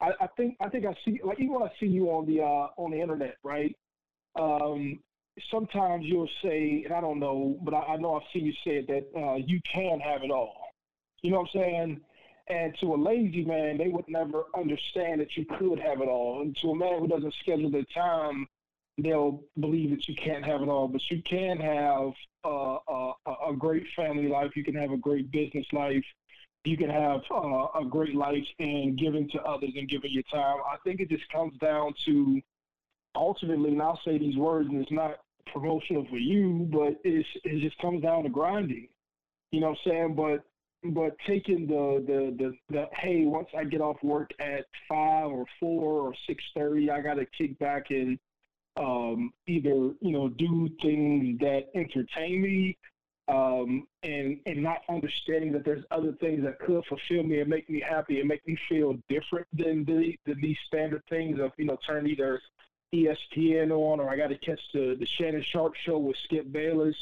[0.00, 2.42] I, I think I think I see like even when I see you on the
[2.42, 3.74] uh, on the internet, right?
[4.38, 5.00] Um,
[5.50, 8.78] sometimes you'll say, and I don't know, but I, I know I've seen you say
[8.78, 10.54] it, that uh, you can have it all.
[11.22, 12.00] You know what I'm saying?
[12.48, 16.40] And to a lazy man, they would never understand that you could have it all.
[16.42, 18.46] And to a man who doesn't schedule their time,
[18.96, 20.88] they'll believe that you can't have it all.
[20.88, 22.12] But you can have
[22.44, 23.12] uh, a,
[23.50, 24.56] a great family life.
[24.56, 26.04] You can have a great business life.
[26.68, 30.58] You can have uh, a great life and giving to others and giving your time.
[30.70, 32.42] I think it just comes down to
[33.14, 37.60] ultimately, and I'll say these words, and it's not promotional for you, but it's, it
[37.60, 38.88] just comes down to grinding.
[39.50, 40.14] You know what I'm saying?
[40.14, 40.44] But
[40.92, 45.46] but taking the, the the the hey, once I get off work at five or
[45.58, 48.18] four or six thirty, I got to kick back and
[48.76, 52.76] um, either you know do things that entertain me,
[53.28, 57.68] um, and and not understanding that there's other things that could fulfill me and make
[57.68, 61.66] me happy and make me feel different than the than these standard things of you
[61.66, 62.40] know turn either
[62.94, 66.96] ESPN on or I got to catch the the Shannon Sharpe show with Skip Bayless,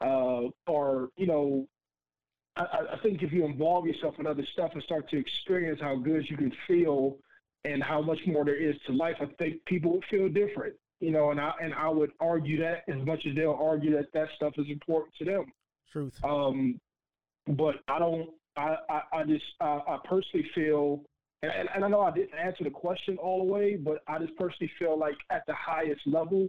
[0.00, 1.68] uh, or you know
[2.56, 5.96] I, I think if you involve yourself in other stuff and start to experience how
[5.96, 7.18] good you can feel
[7.64, 10.74] and how much more there is to life, I think people would feel different.
[11.00, 14.12] You know, and I and I would argue that as much as they'll argue that
[14.14, 15.52] that stuff is important to them.
[15.90, 16.22] Truth.
[16.24, 16.80] Um,
[17.46, 18.30] but I don't.
[18.56, 21.02] I I, I just I, I personally feel,
[21.42, 24.36] and, and I know I didn't answer the question all the way, but I just
[24.36, 26.48] personally feel like at the highest level,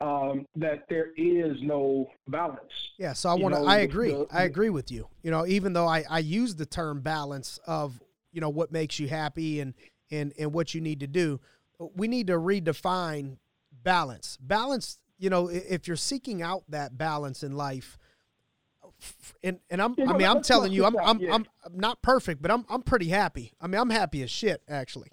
[0.00, 2.60] um, that there is no balance.
[2.98, 3.60] Yeah, so I want to.
[3.62, 4.12] I agree.
[4.12, 5.08] The, I agree with you.
[5.22, 8.00] You know, even though I I use the term balance of
[8.32, 9.74] you know what makes you happy and
[10.10, 11.40] and and what you need to do,
[11.78, 13.38] we need to redefine
[13.72, 14.38] balance.
[14.40, 14.98] Balance.
[15.20, 17.98] You know, if you're seeking out that balance in life,
[19.42, 22.50] and and I'm I mean I'm telling you I'm I'm, I'm I'm not perfect, but
[22.50, 23.52] I'm I'm pretty happy.
[23.60, 25.10] I mean I'm happy as shit actually.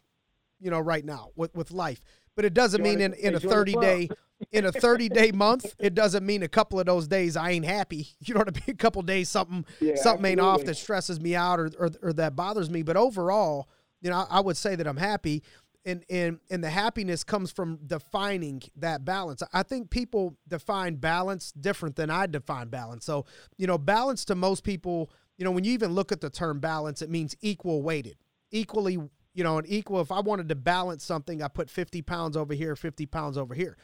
[0.60, 2.02] You know, right now with with life.
[2.36, 4.10] But it doesn't mean in, in a 30 day
[4.52, 7.66] in a 30 day month, it doesn't mean a couple of those days I ain't
[7.66, 8.10] happy.
[8.26, 8.64] You know what I mean?
[8.70, 10.32] A couple days something yeah, something absolutely.
[10.32, 12.82] ain't off that stresses me out or, or, or that bothers me.
[12.82, 13.70] But overall,
[14.02, 15.44] you know, I, I would say that I'm happy.
[15.86, 19.44] And, and and the happiness comes from defining that balance.
[19.54, 23.06] I think people define balance different than I define balance.
[23.06, 23.26] So,
[23.58, 26.60] you know, balance to most people, you know, when you even look at the term
[26.60, 28.18] balance, it means equal weighted,
[28.52, 29.00] equally
[29.36, 30.00] you know, an equal.
[30.00, 33.54] If I wanted to balance something, I put 50 pounds over here, 50 pounds over
[33.54, 33.78] here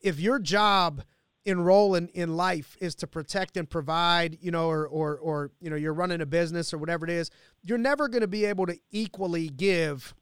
[0.00, 1.02] if your job
[1.44, 5.70] in in, in life is to protect and provide, you know, or or or you
[5.70, 7.30] know, you're running a business or whatever it is,
[7.62, 10.14] you're never going to be able to equally give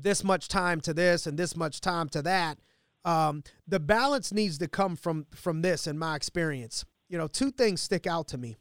[0.00, 2.58] this much time to this and this much time to that.
[3.04, 6.84] Um, the balance needs to come from from this, in my experience.
[7.08, 8.56] You know, two things stick out to me.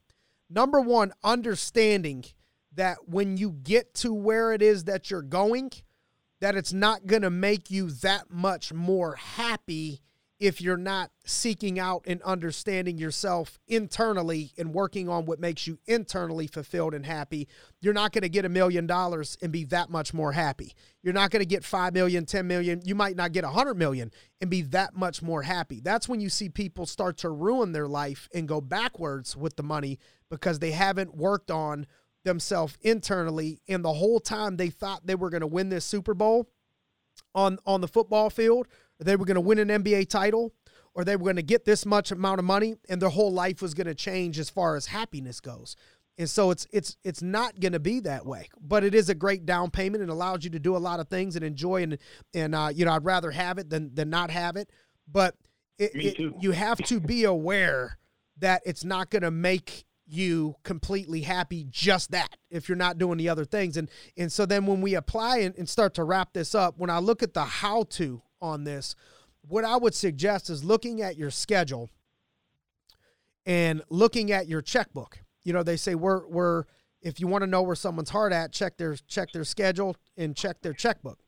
[0.50, 2.26] Number one, understanding
[2.74, 5.72] that when you get to where it is that you're going,
[6.40, 10.02] that it's not going to make you that much more happy
[10.40, 15.78] if you're not seeking out and understanding yourself internally and working on what makes you
[15.86, 17.48] internally fulfilled and happy,
[17.82, 20.74] you're not going to get a million dollars and be that much more happy.
[21.04, 24.12] You're not going to get 5 million, 10 million, you might not get 100 million
[24.40, 25.82] and be that much more happy.
[25.82, 29.64] That's when you see people start to ruin their life and go backwards with the
[29.64, 30.00] money
[30.30, 31.86] because they haven't worked on
[32.24, 36.14] themselves internally and the whole time they thought they were going to win this Super
[36.14, 36.50] Bowl
[37.36, 38.68] on on the football field
[39.00, 40.54] they were going to win an NBA title
[40.94, 43.62] or they were going to get this much amount of money and their whole life
[43.62, 45.76] was going to change as far as happiness goes.
[46.18, 49.16] And so it's it's it's not going to be that way, but it is a
[49.16, 51.98] great down payment and allows you to do a lot of things and enjoy and
[52.34, 54.70] and uh, you know I'd rather have it than than not have it.
[55.10, 55.36] But
[55.78, 57.98] it, it, you have to be aware
[58.38, 63.18] that it's not going to make you completely happy just that if you're not doing
[63.18, 66.34] the other things and and so then when we apply and, and start to wrap
[66.34, 68.96] this up when i look at the how to on this.
[69.42, 71.90] What I would suggest is looking at your schedule
[73.46, 75.20] and looking at your checkbook.
[75.44, 76.66] You know, they say we're we're
[77.02, 80.36] if you want to know where someone's heart at, check their check their schedule and
[80.36, 81.20] check their checkbook.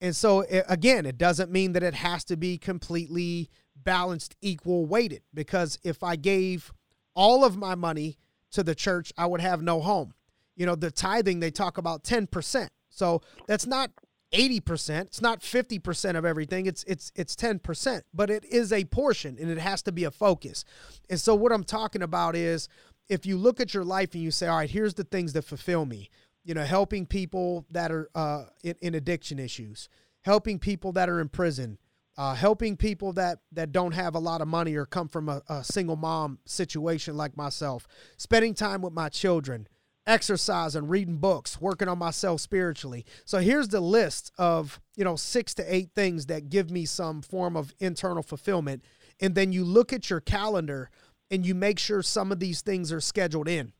[0.00, 5.22] And so again, it doesn't mean that it has to be completely balanced, equal weighted
[5.32, 6.72] because if I gave
[7.14, 8.18] all of my money
[8.52, 10.12] to the church, I would have no home.
[10.54, 12.68] You know, the tithing they talk about 10%.
[12.90, 13.90] So that's not
[14.36, 15.02] 80%.
[15.02, 16.66] It's not 50% of everything.
[16.66, 20.10] It's it's it's 10%, but it is a portion and it has to be a
[20.10, 20.64] focus.
[21.08, 22.68] And so what I'm talking about is
[23.08, 25.42] if you look at your life and you say, "All right, here's the things that
[25.42, 26.10] fulfill me."
[26.44, 29.88] You know, helping people that are uh, in, in addiction issues,
[30.22, 31.78] helping people that are in prison,
[32.18, 35.42] uh, helping people that that don't have a lot of money or come from a,
[35.48, 39.66] a single mom situation like myself, spending time with my children,
[40.06, 43.04] exercising, reading books, working on myself spiritually.
[43.24, 47.22] So here's the list of, you know, six to eight things that give me some
[47.22, 48.84] form of internal fulfillment.
[49.20, 50.90] And then you look at your calendar
[51.30, 53.72] and you make sure some of these things are scheduled in.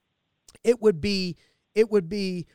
[0.65, 1.37] It would be,
[1.75, 2.47] it would be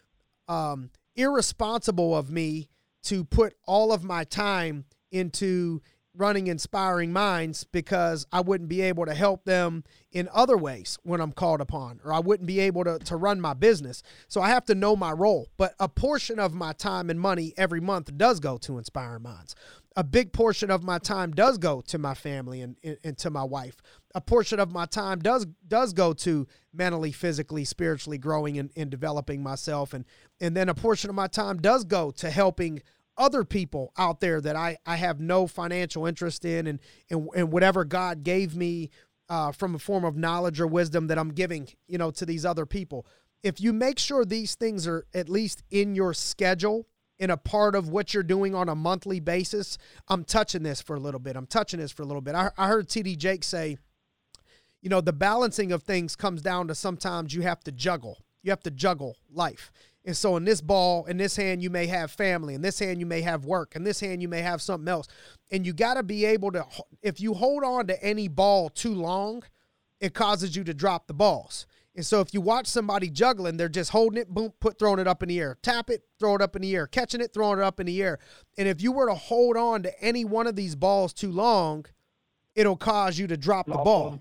[0.48, 2.68] um, irresponsible of me
[3.04, 5.82] to put all of my time into
[6.16, 11.22] running inspiring minds because I wouldn't be able to help them in other ways when
[11.22, 14.04] I'm called upon, or I wouldn't be able to, to run my business.
[14.28, 15.48] So I have to know my role.
[15.58, 19.56] But a portion of my time and money every month does go to inspiring minds.
[19.98, 23.30] A big portion of my time does go to my family and, and, and to
[23.30, 23.82] my wife.
[24.16, 28.90] A portion of my time does does go to mentally, physically, spiritually growing and, and
[28.90, 29.94] developing myself.
[29.94, 30.06] And
[30.40, 32.82] and then a portion of my time does go to helping
[33.22, 36.80] other people out there that I, I have no financial interest in and,
[37.10, 38.90] and, and whatever God gave me
[39.30, 42.46] uh, from a form of knowledge or wisdom that I'm giving, you know, to these
[42.46, 43.06] other people.
[43.44, 46.88] If you make sure these things are at least in your schedule,
[47.20, 50.96] in a part of what you're doing on a monthly basis, I'm touching this for
[50.96, 51.36] a little bit.
[51.36, 52.34] I'm touching this for a little bit.
[52.34, 53.78] I, I heard TD Jakes say,
[54.82, 58.18] you know, the balancing of things comes down to sometimes you have to juggle.
[58.42, 59.72] You have to juggle life.
[60.04, 62.56] And so in this ball, in this hand, you may have family.
[62.56, 63.76] In this hand, you may have work.
[63.76, 65.08] In this hand, you may have something else.
[65.52, 66.66] And you got to be able to,
[67.04, 69.44] if you hold on to any ball too long,
[70.00, 71.68] it causes you to drop the balls.
[71.96, 75.08] And so if you watch somebody juggling, they're just holding it, boom, put throwing it
[75.08, 75.58] up in the air.
[75.62, 76.88] Tap it, throw it up in the air.
[76.88, 78.18] Catching it, throwing it up in the air.
[78.58, 81.86] And if you were to hold on to any one of these balls too long,
[82.56, 84.20] it'll cause you to drop the ball.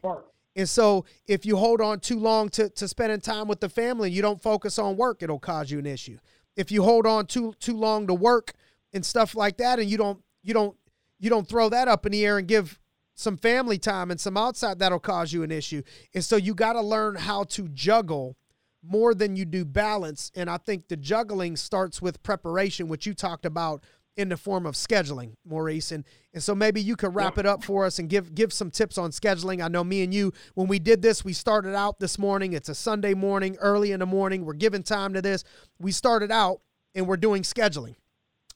[0.56, 4.08] And so if you hold on too long to, to spending time with the family,
[4.08, 6.18] and you don't focus on work, it'll cause you an issue.
[6.56, 8.54] If you hold on too too long to work
[8.92, 10.76] and stuff like that, and you don't you don't
[11.18, 12.80] you don't throw that up in the air and give
[13.14, 15.82] some family time and some outside, that'll cause you an issue.
[16.14, 18.36] And so you got to learn how to juggle
[18.82, 20.32] more than you do balance.
[20.34, 23.84] And I think the juggling starts with preparation, which you talked about
[24.20, 25.90] in the form of scheduling, Maurice.
[25.92, 26.04] And
[26.34, 28.98] and so maybe you could wrap it up for us and give give some tips
[28.98, 29.64] on scheduling.
[29.64, 32.52] I know me and you, when we did this, we started out this morning.
[32.52, 34.44] It's a Sunday morning, early in the morning.
[34.44, 35.42] We're giving time to this.
[35.78, 36.60] We started out
[36.94, 37.96] and we're doing scheduling.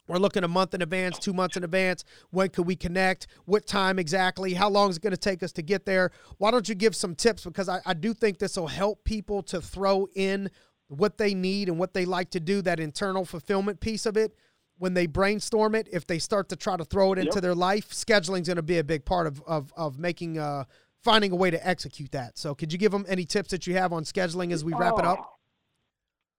[0.06, 2.04] We're looking a month in advance, two months in advance.
[2.30, 3.26] When could we connect?
[3.46, 4.52] What time exactly?
[4.52, 6.10] How long is it going to take us to get there?
[6.36, 7.44] Why don't you give some tips?
[7.44, 10.50] Because I, I do think this will help people to throw in
[10.88, 14.36] what they need and what they like to do, that internal fulfillment piece of it
[14.78, 17.42] when they brainstorm it, if they start to try to throw it into yep.
[17.42, 20.64] their life, scheduling's going to be a big part of of of making uh
[21.04, 22.38] finding a way to execute that.
[22.38, 24.98] So, could you give them any tips that you have on scheduling as we wrap
[24.98, 25.34] it up?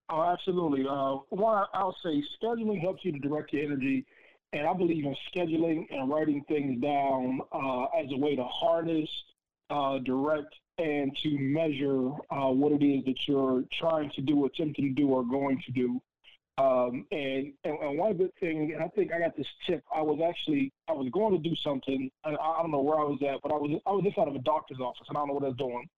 [0.09, 0.85] Oh, absolutely.
[0.87, 4.05] Uh, one, I'll say scheduling helps you to direct your energy,
[4.53, 9.09] and I believe in scheduling and writing things down uh, as a way to harness,
[9.69, 14.95] uh, direct, and to measure uh, what it is that you're trying to do, attempting
[14.95, 16.01] to do, or going to do.
[16.57, 19.83] Um, and, and, and one good thing, and I think I got this tip.
[19.93, 22.09] I was actually I was going to do something.
[22.23, 24.35] I, I don't know where I was at, but I was I was inside of
[24.35, 25.89] a doctor's office, and I don't know what I was doing.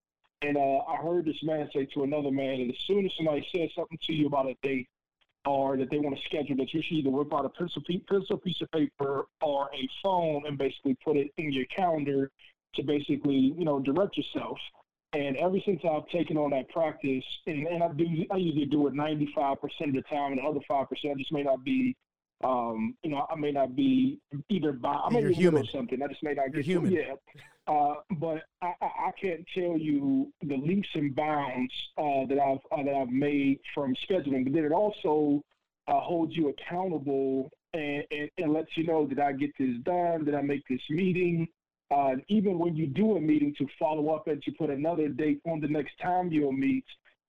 [0.42, 3.48] And uh, I heard this man say to another man, and as soon as somebody
[3.56, 4.88] says something to you about a date
[5.46, 8.38] or that they want to schedule, that you should either whip out a pencil, pencil
[8.38, 12.32] piece of paper or a phone and basically put it in your calendar
[12.76, 14.58] to basically you know direct yourself.
[15.14, 18.88] And ever since I've taken on that practice, and, and I do, I usually do
[18.88, 21.96] it 95% of the time, and the other 5% I just may not be,
[22.44, 26.02] um, you know, I may not be either by, I may be human or something.
[26.04, 26.92] I just may not You're get human.
[26.92, 27.14] yeah.
[27.68, 32.84] Uh, but I, I, can't tell you the leaps and bounds uh, that I've uh,
[32.84, 34.46] that I've made from scheduling.
[34.46, 35.44] But then it also
[35.90, 40.24] uh, holds you accountable and, and, and lets you know that I get this done,
[40.24, 41.46] that I make this meeting,
[41.90, 45.40] uh, even when you do a meeting to follow up and to put another date
[45.46, 46.84] on the next time you'll meet,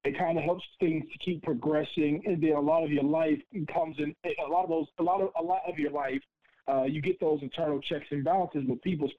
[0.05, 2.23] it kind of helps things to keep progressing.
[2.27, 3.39] And then a lot of your life
[3.73, 4.15] comes in.
[4.25, 6.21] A lot of those, a lot of a lot of your life,
[6.69, 8.65] uh, you get those internal checks and balances.
[8.69, 9.13] But people's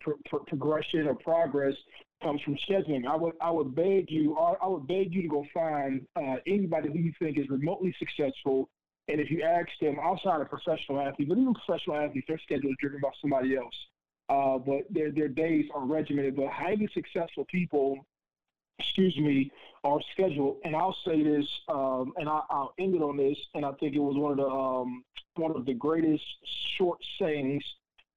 [0.47, 1.75] progression or progress
[2.21, 3.06] comes from scheduling.
[3.08, 6.89] I would I would beg you, I would beg you to go find uh, anybody
[6.89, 8.69] who you think is remotely successful.
[9.08, 12.69] And if you ask them outside of professional athletes, but even professional athletes, their schedule
[12.69, 13.73] is driven by somebody else
[14.30, 16.36] uh, but their their days are regimented.
[16.36, 18.06] But highly successful people,
[18.78, 19.52] excuse me,
[19.84, 20.58] are scheduled.
[20.63, 23.38] And I'll say this, um, and I, will end it on this.
[23.56, 25.04] And I think it was one of the um,
[25.36, 26.23] one of the greatest
[26.77, 27.63] short sayings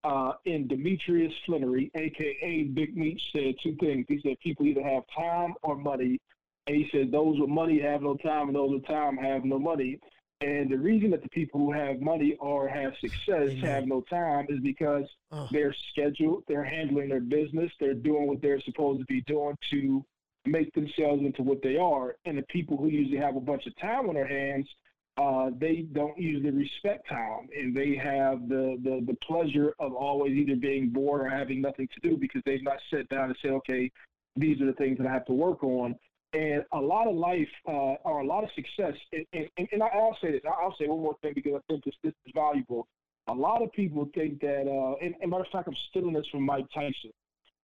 [0.04, 4.06] uh, in Demetrius Flenory, aka Big Meech, said two things.
[4.08, 6.20] He said people either have time or money.
[6.66, 9.58] And he said those with money have no time, and those with time have no
[9.58, 9.98] money.
[10.42, 13.64] And the reason that the people who have money or have success mm-hmm.
[13.64, 15.48] have no time is because oh.
[15.52, 20.04] they're scheduled, they're handling their business, they're doing what they're supposed to be doing to
[20.44, 22.16] make themselves into what they are.
[22.24, 24.68] And the people who usually have a bunch of time on their hands,
[25.16, 30.32] uh, they don't usually respect time, and they have the, the the pleasure of always
[30.32, 33.50] either being bored or having nothing to do because they've not sat down and said,
[33.50, 33.90] okay,
[34.36, 35.94] these are the things that I have to work on.
[36.34, 40.16] And a lot of life uh, or a lot of success, and, and, and I'll
[40.22, 42.88] say this, I'll say one more thing because I think this, this is valuable.
[43.28, 46.26] A lot of people think that, uh, and, and matter of fact, I'm stealing this
[46.32, 47.12] from Mike Tyson.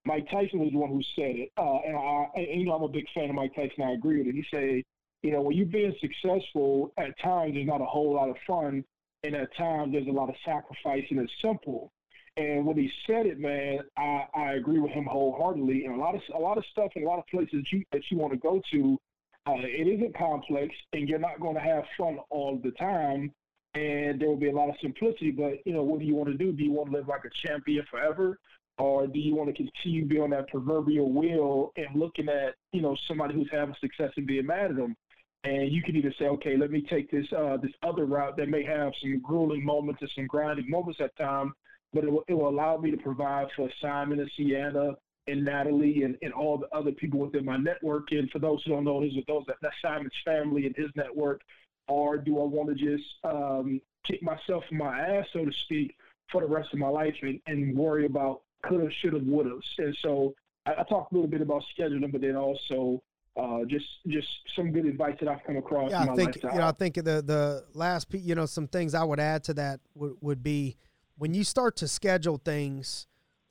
[0.04, 2.82] Mike Tyson was the one who said it, uh, and I, and, you know, I'm
[2.82, 3.82] a big fan of Mike Tyson.
[3.82, 4.34] I agree with it.
[4.34, 4.82] He said,
[5.22, 8.84] you know, when you're being successful, at times there's not a whole lot of fun,
[9.24, 11.90] and at times there's a lot of sacrifice, and it's simple.
[12.38, 15.86] And when he said it, man, I, I agree with him wholeheartedly.
[15.86, 18.02] And a lot of a lot of stuff and a lot of places you, that
[18.10, 18.98] you want to go to,
[19.46, 23.32] uh, it isn't complex, and you're not going to have fun all the time.
[23.74, 25.32] And there will be a lot of simplicity.
[25.32, 26.52] But you know, what do you want to do?
[26.52, 28.38] Do you want to live like a champion forever,
[28.78, 32.82] or do you want to continue being on that proverbial wheel and looking at you
[32.82, 34.96] know somebody who's having success and being mad at them?
[35.42, 38.48] And you can either say, okay, let me take this uh, this other route that
[38.48, 41.52] may have some grueling moments and some grinding moments at times
[41.92, 44.92] but it will, it will allow me to provide for Simon and Sienna
[45.26, 48.12] and Natalie and, and all the other people within my network.
[48.12, 50.90] And for those who don't know, these are those that that's Simon's family and his
[50.96, 51.42] network.
[51.86, 55.96] Or do I want to just um, kick myself in my ass, so to speak,
[56.30, 59.58] for the rest of my life and, and worry about coulda, shoulda, woulda?
[59.78, 60.34] And so
[60.66, 63.02] I, I talked a little bit about scheduling, but then also
[63.38, 65.90] uh, just just some good advice that I've come across.
[65.90, 69.04] Yeah, I think you know I think the the last you know some things I
[69.04, 70.76] would add to that would would be
[71.18, 73.06] when you start to schedule things,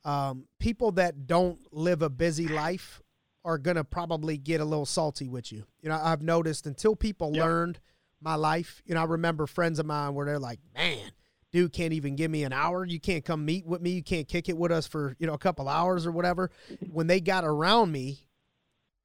[0.05, 3.01] um, people that don't live a busy life
[3.43, 5.65] are gonna probably get a little salty with you.
[5.82, 7.45] You know, I've noticed until people yep.
[7.45, 7.80] learned
[8.22, 8.82] my life.
[8.86, 11.11] You know, I remember friends of mine where they're like, "Man,
[11.51, 12.86] dude can't even give me an hour.
[12.86, 13.91] You can't come meet with me.
[13.91, 16.51] You can't kick it with us for you know a couple hours or whatever."
[16.91, 18.28] When they got around me,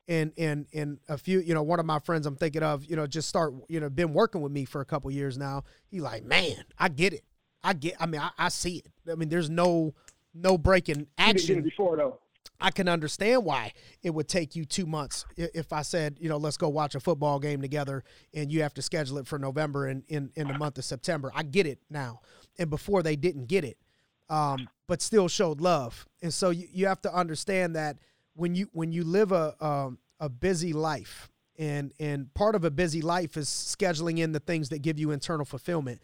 [0.09, 2.97] and and and a few, you know, one of my friends I'm thinking of, you
[2.97, 5.65] know, just start, you know, been working with me for a couple years now.
[5.89, 7.25] He like, "Man, I get it.
[7.65, 7.97] I get.
[8.01, 8.87] I mean, I, I see it.
[9.11, 9.95] I mean, there's no
[10.35, 12.19] no breaking action before though.
[12.61, 16.37] I can understand why it would take you two months if I said, you know,
[16.37, 19.87] let's go watch a football game together and you have to schedule it for November
[19.87, 21.33] and in, in the month of September.
[21.35, 22.21] I get it now.
[22.59, 23.79] And before they didn't get it,
[24.31, 26.07] um, but still showed love.
[26.23, 27.99] And so you, you have to understand that
[28.35, 32.71] when you when you live a um, a busy life and and part of a
[32.71, 36.01] busy life is scheduling in the things that give you internal fulfillment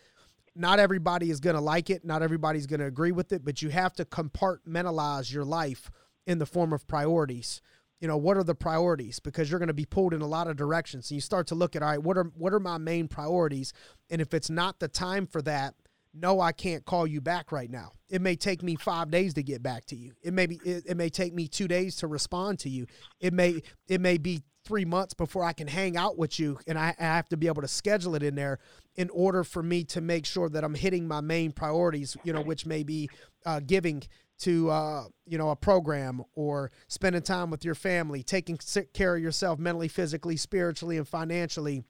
[0.58, 3.62] not everybody is going to like it, not everybody's going to agree with it, but
[3.62, 5.90] you have to compartmentalize your life
[6.26, 7.62] in the form of priorities.
[8.00, 9.20] You know, what are the priorities?
[9.20, 11.10] Because you're going to be pulled in a lot of directions.
[11.10, 13.72] And you start to look at, all right, what are what are my main priorities?
[14.10, 15.74] And if it's not the time for that,
[16.14, 17.92] no, I can't call you back right now.
[18.08, 20.12] It may take me five days to get back to you.
[20.22, 22.86] It may be it, it may take me two days to respond to you.
[23.20, 26.78] It may it may be three months before I can hang out with you, and
[26.78, 28.58] I, I have to be able to schedule it in there
[28.98, 32.42] in order for me to make sure that I'm hitting my main priorities, you know,
[32.42, 33.08] which may be
[33.46, 34.02] uh, giving
[34.40, 38.58] to uh, you know a program or spending time with your family, taking
[38.92, 41.84] care of yourself mentally, physically, spiritually, and financially.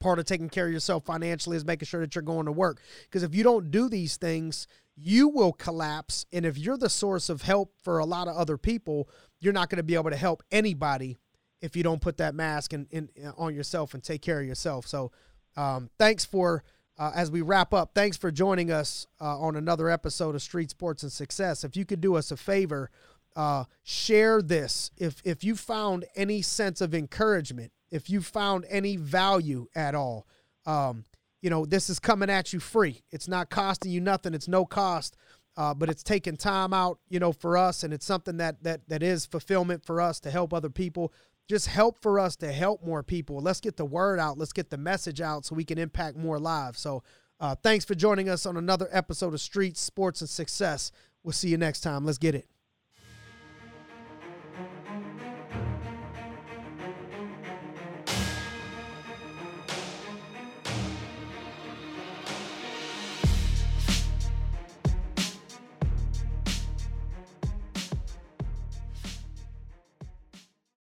[0.00, 2.80] Part of taking care of yourself financially is making sure that you're going to work.
[3.02, 6.24] Because if you don't do these things, you will collapse.
[6.32, 9.08] And if you're the source of help for a lot of other people,
[9.40, 11.18] you're not going to be able to help anybody
[11.60, 14.86] if you don't put that mask in, in, on yourself and take care of yourself.
[14.86, 15.10] So
[15.58, 16.62] um, thanks for,
[16.98, 20.70] uh, as we wrap up, thanks for joining us uh, on another episode of Streets
[20.70, 21.64] Sports and Success.
[21.64, 22.90] If you could do us a favor,
[23.34, 24.92] uh, share this.
[24.96, 30.28] If, if you found any sense of encouragement, if you found any value at all,
[30.64, 31.04] um,
[31.42, 33.02] you know, this is coming at you free.
[33.10, 34.34] It's not costing you nothing.
[34.34, 35.16] It's no cost.
[35.56, 38.88] Uh, but it's taking time out, you know, for us, and it's something that that
[38.88, 41.12] that is fulfillment for us to help other people
[41.48, 43.40] just help for us to help more people.
[43.40, 44.38] Let's get the word out.
[44.38, 46.78] Let's get the message out so we can impact more lives.
[46.78, 47.02] So,
[47.40, 50.90] uh, thanks for joining us on another episode of Streets, Sports, and Success.
[51.22, 52.04] We'll see you next time.
[52.04, 52.48] Let's get it.